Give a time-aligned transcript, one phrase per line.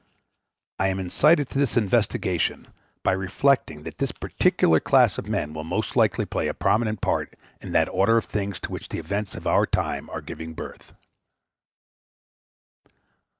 [0.79, 2.67] I am incited to this investigation
[3.03, 7.35] by reflecting that this particular class of men will most likely play a prominent part
[7.61, 10.95] in that order of things to which the events of our time are giving birth.